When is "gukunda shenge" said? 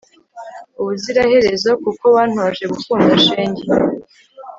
2.73-3.63